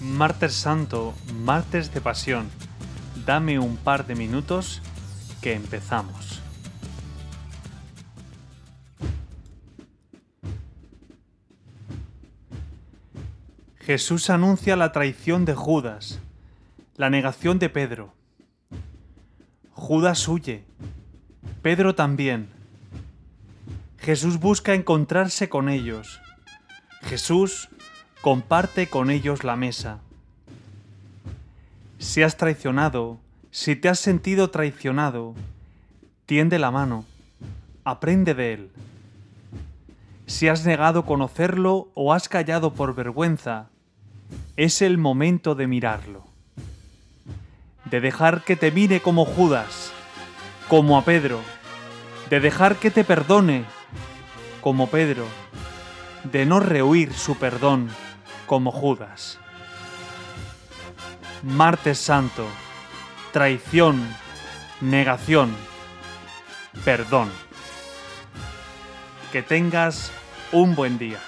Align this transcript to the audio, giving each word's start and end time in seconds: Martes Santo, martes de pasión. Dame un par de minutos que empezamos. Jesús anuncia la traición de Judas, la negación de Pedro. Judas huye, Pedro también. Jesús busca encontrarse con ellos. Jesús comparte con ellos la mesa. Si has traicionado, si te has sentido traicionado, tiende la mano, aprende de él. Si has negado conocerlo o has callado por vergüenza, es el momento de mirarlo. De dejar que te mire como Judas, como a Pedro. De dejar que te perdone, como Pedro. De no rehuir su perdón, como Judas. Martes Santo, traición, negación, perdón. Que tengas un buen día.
Martes 0.00 0.54
Santo, 0.54 1.12
martes 1.42 1.92
de 1.92 2.00
pasión. 2.00 2.48
Dame 3.26 3.58
un 3.58 3.76
par 3.76 4.06
de 4.06 4.14
minutos 4.14 4.80
que 5.42 5.54
empezamos. 5.54 6.40
Jesús 13.80 14.30
anuncia 14.30 14.76
la 14.76 14.92
traición 14.92 15.44
de 15.44 15.54
Judas, 15.54 16.20
la 16.94 17.10
negación 17.10 17.58
de 17.58 17.68
Pedro. 17.68 18.14
Judas 19.72 20.28
huye, 20.28 20.64
Pedro 21.60 21.96
también. 21.96 22.50
Jesús 23.98 24.38
busca 24.38 24.74
encontrarse 24.74 25.48
con 25.48 25.68
ellos. 25.68 26.20
Jesús 27.02 27.68
comparte 28.20 28.88
con 28.88 29.10
ellos 29.10 29.44
la 29.44 29.56
mesa. 29.56 30.00
Si 31.98 32.22
has 32.22 32.36
traicionado, 32.36 33.18
si 33.50 33.76
te 33.76 33.88
has 33.88 33.98
sentido 33.98 34.50
traicionado, 34.50 35.34
tiende 36.26 36.58
la 36.58 36.70
mano, 36.70 37.04
aprende 37.84 38.34
de 38.34 38.52
él. 38.52 38.70
Si 40.26 40.48
has 40.48 40.66
negado 40.66 41.06
conocerlo 41.06 41.88
o 41.94 42.12
has 42.12 42.28
callado 42.28 42.74
por 42.74 42.94
vergüenza, 42.94 43.70
es 44.56 44.82
el 44.82 44.98
momento 44.98 45.54
de 45.54 45.66
mirarlo. 45.66 46.24
De 47.86 48.00
dejar 48.00 48.44
que 48.44 48.54
te 48.54 48.70
mire 48.70 49.00
como 49.00 49.24
Judas, 49.24 49.92
como 50.68 50.98
a 50.98 51.04
Pedro. 51.04 51.40
De 52.28 52.40
dejar 52.40 52.76
que 52.76 52.90
te 52.90 53.04
perdone, 53.04 53.64
como 54.60 54.88
Pedro. 54.88 55.24
De 56.24 56.46
no 56.46 56.60
rehuir 56.60 57.12
su 57.14 57.36
perdón, 57.36 57.88
como 58.46 58.72
Judas. 58.72 59.38
Martes 61.42 61.98
Santo, 61.98 62.46
traición, 63.32 64.02
negación, 64.80 65.54
perdón. 66.84 67.30
Que 69.32 69.42
tengas 69.42 70.10
un 70.52 70.74
buen 70.74 70.98
día. 70.98 71.20